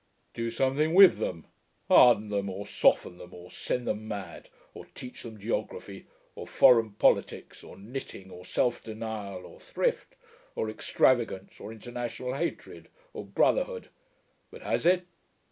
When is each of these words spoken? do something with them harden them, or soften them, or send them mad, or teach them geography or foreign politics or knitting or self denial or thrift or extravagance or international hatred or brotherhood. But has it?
do 0.33 0.49
something 0.49 0.95
with 0.95 1.19
them 1.19 1.45
harden 1.87 2.29
them, 2.29 2.49
or 2.49 2.65
soften 2.65 3.19
them, 3.19 3.35
or 3.35 3.51
send 3.51 3.87
them 3.87 4.07
mad, 4.07 4.49
or 4.73 4.85
teach 4.95 5.21
them 5.21 5.39
geography 5.39 6.07
or 6.33 6.47
foreign 6.47 6.93
politics 6.93 7.63
or 7.63 7.77
knitting 7.77 8.31
or 8.31 8.43
self 8.43 8.83
denial 8.83 9.45
or 9.45 9.59
thrift 9.59 10.15
or 10.55 10.71
extravagance 10.71 11.59
or 11.59 11.71
international 11.71 12.33
hatred 12.33 12.89
or 13.13 13.23
brotherhood. 13.23 13.89
But 14.49 14.63
has 14.63 14.87
it? 14.87 15.05